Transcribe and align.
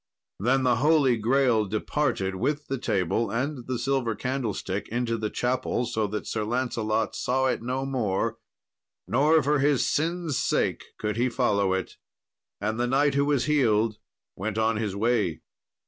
Then 0.39 0.63
the 0.63 0.77
Holy 0.77 1.15
Grale 1.15 1.69
departed 1.69 2.33
with 2.33 2.65
the 2.65 2.79
table 2.79 3.29
and 3.29 3.67
the 3.67 3.77
silver 3.77 4.15
candlestick 4.15 4.87
into 4.89 5.15
the 5.15 5.29
chapel, 5.29 5.85
so 5.85 6.07
that 6.07 6.25
Sir 6.25 6.43
Lancelot 6.43 7.15
saw 7.15 7.45
it 7.45 7.61
no 7.61 7.85
more, 7.85 8.39
nor 9.07 9.43
for 9.43 9.59
his 9.59 9.87
sins' 9.87 10.39
sake 10.39 10.85
could 10.97 11.17
he 11.17 11.29
follow 11.29 11.73
it. 11.73 11.97
And 12.59 12.79
the 12.79 12.87
knight 12.87 13.13
who 13.13 13.25
was 13.25 13.45
healed 13.45 13.99
went 14.35 14.57
on 14.57 14.77
his 14.77 14.95
way. 14.95 15.41